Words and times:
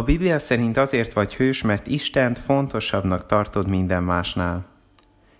A 0.00 0.02
Biblia 0.02 0.38
szerint 0.38 0.76
azért 0.76 1.12
vagy 1.12 1.34
hős, 1.34 1.62
mert 1.62 1.86
Istent 1.86 2.38
fontosabbnak 2.38 3.26
tartod 3.26 3.68
minden 3.68 4.02
másnál. 4.02 4.64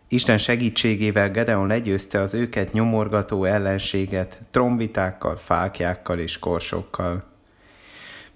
Isten 0.08 0.38
segítségével 0.38 1.30
Gedeon 1.30 1.66
legyőzte 1.66 2.20
az 2.20 2.34
őket 2.34 2.72
nyomorgató 2.72 3.44
ellenséget 3.44 4.40
trombitákkal, 4.50 5.36
fákjákkal 5.36 6.18
és 6.18 6.38
korsokkal. 6.38 7.22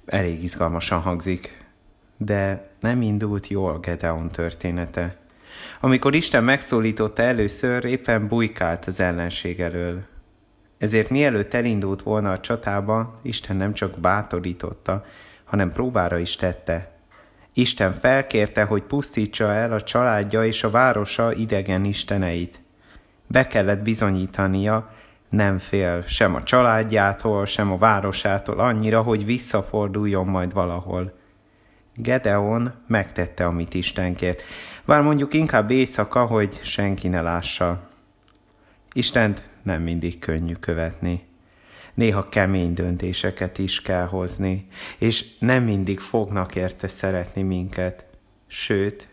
Elég 0.06 0.42
izgalmasan 0.42 1.00
hangzik, 1.00 1.64
de 2.16 2.70
nem 2.80 3.02
indult 3.02 3.48
jól 3.48 3.78
Gedeon 3.78 4.28
története. 4.28 5.16
Amikor 5.80 6.14
Isten 6.14 6.44
megszólította 6.44 7.22
először, 7.22 7.84
éppen 7.84 8.28
bujkált 8.28 8.84
az 8.84 9.00
ellenség 9.00 9.60
elől. 9.60 10.02
Ezért 10.78 11.10
mielőtt 11.10 11.54
elindult 11.54 12.02
volna 12.02 12.30
a 12.32 12.40
csatába, 12.40 13.14
Isten 13.22 13.56
nem 13.56 13.72
csak 13.72 14.00
bátorította, 14.00 15.04
hanem 15.54 15.72
próbára 15.72 16.18
is 16.18 16.36
tette. 16.36 16.90
Isten 17.52 17.92
felkérte, 17.92 18.64
hogy 18.64 18.82
pusztítsa 18.82 19.52
el 19.52 19.72
a 19.72 19.82
családja 19.82 20.44
és 20.44 20.64
a 20.64 20.70
városa 20.70 21.32
idegen 21.32 21.84
isteneit. 21.84 22.60
Be 23.26 23.46
kellett 23.46 23.82
bizonyítania, 23.82 24.90
nem 25.28 25.58
fél 25.58 26.04
sem 26.06 26.34
a 26.34 26.42
családjától, 26.42 27.46
sem 27.46 27.72
a 27.72 27.78
városától 27.78 28.58
annyira, 28.58 29.02
hogy 29.02 29.24
visszaforduljon 29.24 30.26
majd 30.26 30.52
valahol. 30.52 31.12
Gedeon 31.94 32.72
megtette, 32.86 33.44
amit 33.46 33.74
Isten 33.74 34.14
kért. 34.14 34.42
Bár 34.84 35.02
mondjuk 35.02 35.32
inkább 35.32 35.70
éjszaka, 35.70 36.24
hogy 36.24 36.60
senki 36.62 37.08
ne 37.08 37.20
lássa. 37.20 37.88
Istent 38.92 39.42
nem 39.62 39.82
mindig 39.82 40.18
könnyű 40.18 40.54
követni. 40.54 41.32
Néha 41.94 42.28
kemény 42.28 42.74
döntéseket 42.74 43.58
is 43.58 43.82
kell 43.82 44.06
hozni, 44.06 44.66
és 44.98 45.38
nem 45.38 45.62
mindig 45.62 46.00
fognak 46.00 46.54
érte 46.54 46.88
szeretni 46.88 47.42
minket. 47.42 48.04
Sőt, 48.46 49.08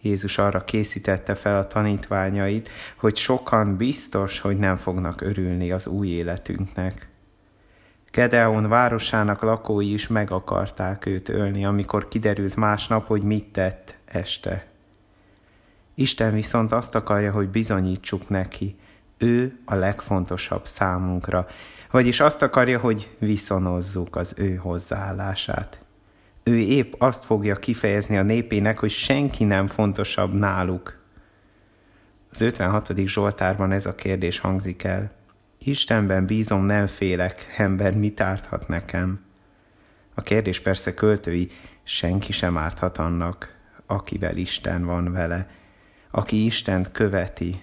Jézus 0.00 0.38
arra 0.38 0.64
készítette 0.64 1.34
fel 1.34 1.56
a 1.56 1.66
tanítványait, 1.66 2.68
hogy 2.96 3.16
sokan 3.16 3.76
biztos, 3.76 4.40
hogy 4.40 4.58
nem 4.58 4.76
fognak 4.76 5.20
örülni 5.20 5.70
az 5.70 5.86
új 5.86 6.08
életünknek. 6.08 7.08
Gedeon 8.10 8.68
városának 8.68 9.42
lakói 9.42 9.92
is 9.92 10.06
meg 10.06 10.30
akarták 10.30 11.06
őt 11.06 11.28
ölni, 11.28 11.64
amikor 11.64 12.08
kiderült 12.08 12.56
másnap, 12.56 13.06
hogy 13.06 13.22
mit 13.22 13.44
tett 13.44 13.94
este. 14.04 14.66
Isten 15.94 16.32
viszont 16.32 16.72
azt 16.72 16.94
akarja, 16.94 17.32
hogy 17.32 17.48
bizonyítsuk 17.48 18.28
neki, 18.28 18.76
ő 19.18 19.58
a 19.64 19.74
legfontosabb 19.74 20.66
számunkra, 20.66 21.46
vagyis 21.90 22.20
azt 22.20 22.42
akarja, 22.42 22.78
hogy 22.78 23.16
viszonozzuk 23.18 24.16
az 24.16 24.34
ő 24.36 24.54
hozzáállását. 24.54 25.78
Ő 26.42 26.58
épp 26.58 26.92
azt 26.98 27.24
fogja 27.24 27.56
kifejezni 27.56 28.16
a 28.16 28.22
népének, 28.22 28.78
hogy 28.78 28.90
senki 28.90 29.44
nem 29.44 29.66
fontosabb 29.66 30.32
náluk. 30.32 30.98
Az 32.30 32.40
56. 32.40 32.92
Zsoltárban 32.96 33.72
ez 33.72 33.86
a 33.86 33.94
kérdés 33.94 34.38
hangzik 34.38 34.84
el. 34.84 35.10
Istenben 35.58 36.26
bízom, 36.26 36.64
nem 36.64 36.86
félek, 36.86 37.54
ember 37.56 37.96
mit 37.96 38.20
árthat 38.20 38.68
nekem? 38.68 39.20
A 40.14 40.22
kérdés 40.22 40.60
persze 40.60 40.94
költői, 40.94 41.50
senki 41.82 42.32
sem 42.32 42.56
árthat 42.56 42.98
annak, 42.98 43.54
akivel 43.86 44.36
Isten 44.36 44.84
van 44.84 45.12
vele, 45.12 45.48
aki 46.10 46.44
Istent 46.44 46.92
követi. 46.92 47.62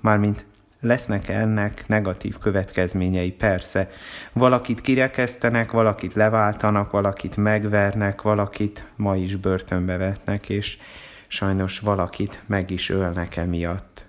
Mármint 0.00 0.44
lesznek 0.80 1.28
ennek 1.28 1.84
negatív 1.88 2.38
következményei, 2.38 3.32
persze. 3.32 3.90
Valakit 4.32 4.80
kirekesztenek, 4.80 5.70
valakit 5.70 6.14
leváltanak, 6.14 6.90
valakit 6.90 7.36
megvernek, 7.36 8.22
valakit 8.22 8.84
ma 8.96 9.16
is 9.16 9.36
börtönbe 9.36 9.96
vetnek, 9.96 10.48
és 10.48 10.78
sajnos 11.26 11.78
valakit 11.78 12.42
meg 12.46 12.70
is 12.70 12.88
ölnek 12.90 13.36
emiatt. 13.36 14.06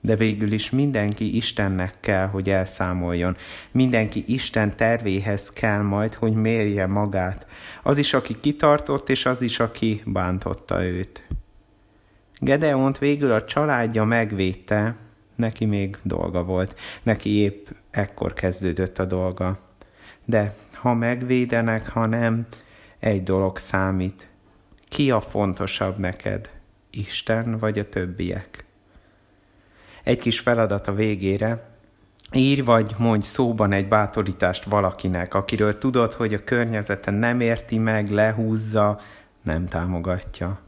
De 0.00 0.16
végül 0.16 0.52
is 0.52 0.70
mindenki 0.70 1.36
Istennek 1.36 1.94
kell, 2.00 2.26
hogy 2.26 2.50
elszámoljon. 2.50 3.36
Mindenki 3.70 4.24
Isten 4.26 4.76
tervéhez 4.76 5.50
kell 5.50 5.82
majd, 5.82 6.14
hogy 6.14 6.32
mérje 6.32 6.86
magát. 6.86 7.46
Az 7.82 7.98
is, 7.98 8.14
aki 8.14 8.40
kitartott, 8.40 9.08
és 9.08 9.26
az 9.26 9.42
is, 9.42 9.60
aki 9.60 10.02
bántotta 10.06 10.84
őt. 10.84 11.26
Gedeont 12.38 12.98
végül 12.98 13.32
a 13.32 13.44
családja 13.44 14.04
megvédte, 14.04 14.96
neki 15.34 15.64
még 15.64 15.96
dolga 16.02 16.44
volt, 16.44 16.80
neki 17.02 17.30
épp 17.30 17.66
ekkor 17.90 18.32
kezdődött 18.32 18.98
a 18.98 19.04
dolga. 19.04 19.58
De 20.24 20.54
ha 20.72 20.94
megvédenek, 20.94 21.88
ha 21.88 22.06
nem, 22.06 22.46
egy 22.98 23.22
dolog 23.22 23.58
számít. 23.58 24.28
Ki 24.88 25.10
a 25.10 25.20
fontosabb 25.20 25.98
neked? 25.98 26.50
Isten 26.90 27.58
vagy 27.58 27.78
a 27.78 27.88
többiek? 27.88 28.64
Egy 30.02 30.20
kis 30.20 30.40
feladat 30.40 30.88
a 30.88 30.94
végére. 30.94 31.72
Írj 32.32 32.60
vagy 32.60 32.94
mondj 32.98 33.24
szóban 33.24 33.72
egy 33.72 33.88
bátorítást 33.88 34.64
valakinek, 34.64 35.34
akiről 35.34 35.78
tudod, 35.78 36.12
hogy 36.12 36.34
a 36.34 36.44
környezete 36.44 37.10
nem 37.10 37.40
érti 37.40 37.78
meg, 37.78 38.10
lehúzza, 38.10 39.00
nem 39.42 39.66
támogatja 39.66 40.63